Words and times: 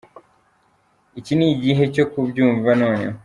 Iki 1.19 1.33
ni 1.37 1.47
gihe 1.63 1.83
cyo 1.93 2.05
kubyumva 2.11 2.69
noneho. 2.81 3.17